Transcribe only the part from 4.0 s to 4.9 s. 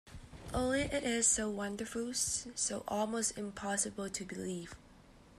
to believe.